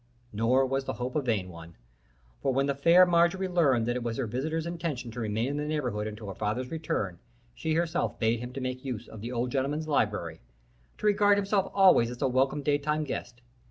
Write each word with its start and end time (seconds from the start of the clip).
Nor 0.33 0.65
was 0.65 0.85
the 0.85 0.93
hope 0.93 1.15
a 1.15 1.21
vain 1.21 1.47
one, 1.49 1.75
for 2.41 2.51
when 2.51 2.65
the 2.65 2.73
fair 2.73 3.05
Marjorie 3.05 3.47
learned 3.47 3.85
that 3.85 3.95
it 3.95 4.01
was 4.01 4.17
the 4.17 4.25
visitor's 4.25 4.65
intention 4.65 5.11
to 5.11 5.19
remain 5.19 5.49
in 5.49 5.57
the 5.57 5.65
neighborhood 5.67 6.07
until 6.07 6.25
her 6.29 6.33
father's 6.33 6.71
return, 6.71 7.19
she 7.53 7.75
herself 7.75 8.17
bade 8.17 8.39
him 8.39 8.51
to 8.53 8.61
make 8.61 8.83
use 8.83 9.07
of 9.07 9.21
the 9.21 9.31
old 9.31 9.51
gentleman's 9.51 9.87
library, 9.87 10.41
to 10.97 11.05
regard 11.05 11.37
himself 11.37 11.71
always 11.75 12.09
as 12.09 12.19
a 12.23 12.27
welcome 12.27 12.63
daytime 12.63 13.03
guest. 13.03 13.41